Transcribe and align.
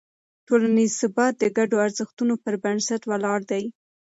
ټولنیز 0.47 0.91
ثبات 1.01 1.33
د 1.39 1.45
ګډو 1.57 1.77
ارزښتونو 1.85 2.33
پر 2.43 2.53
بنسټ 2.63 3.01
ولاړ 3.11 3.39
دی. 3.51 3.63